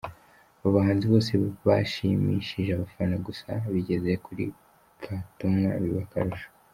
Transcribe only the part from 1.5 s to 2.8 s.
bashimishije